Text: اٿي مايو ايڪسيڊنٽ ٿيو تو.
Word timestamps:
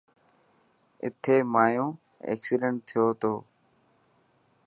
اٿي 1.05 1.35
مايو 1.53 1.87
ايڪسيڊنٽ 2.29 2.77
ٿيو 2.87 3.05
تو. 3.21 3.33